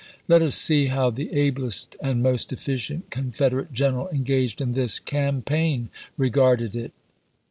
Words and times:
Let 0.27 0.41
us 0.41 0.55
see 0.55 0.87
how 0.87 1.11
the 1.11 1.31
ablest 1.31 1.95
and 2.01 2.23
most 2.23 2.51
efficient 2.51 3.11
Confederate 3.11 3.71
general 3.71 4.07
engaged 4.09 4.59
in 4.59 4.71
this 4.73 4.97
campaign 4.97 5.89
regarded 6.17 6.75
it. 6.75 6.91